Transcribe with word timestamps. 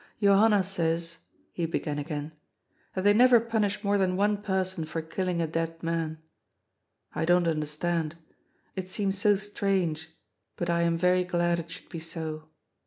"Johanna 0.23 0.63
says," 0.63 1.17
he 1.53 1.67
began 1.67 1.99
again," 1.99 2.31
that 2.95 3.03
they 3.03 3.13
never 3.13 3.39
pun 3.39 3.63
ish 3.65 3.83
more 3.83 3.99
than 3.99 4.15
one 4.17 4.37
person 4.37 4.83
for 4.83 4.99
killing 5.03 5.39
a 5.43 5.45
dead 5.45 5.83
man. 5.83 6.17
I 7.13 7.23
don't 7.23 7.47
understand; 7.47 8.15
it 8.75 8.89
seems 8.89 9.19
so 9.19 9.35
strange, 9.35 10.09
but 10.55 10.71
I 10.71 10.81
am 10.81 10.97
very 10.97 11.23
glad 11.23 11.59
it 11.59 11.69
should 11.69 11.87
be 11.89 11.99
so. 11.99 12.49